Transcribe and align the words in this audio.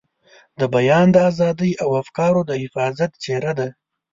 د 0.59 0.61
بیان 0.75 1.07
د 1.11 1.17
ازادۍ 1.29 1.71
او 1.83 1.89
افکارو 2.01 2.41
د 2.49 2.51
حفاظت 2.63 3.11
څېره 3.23 3.53
ده. 3.59 3.67